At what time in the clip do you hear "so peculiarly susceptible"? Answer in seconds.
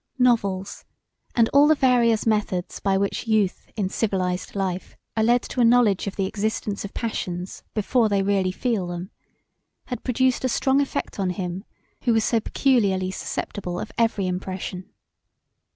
12.23-13.79